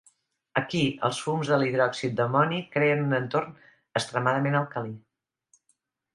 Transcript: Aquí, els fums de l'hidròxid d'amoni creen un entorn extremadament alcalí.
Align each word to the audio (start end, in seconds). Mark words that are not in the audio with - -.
Aquí, 0.59 0.79
els 1.09 1.19
fums 1.25 1.51
de 1.51 1.59
l'hidròxid 1.63 2.15
d'amoni 2.21 2.63
creen 2.77 3.05
un 3.05 3.15
entorn 3.19 3.53
extremadament 4.01 4.61
alcalí. 4.63 4.99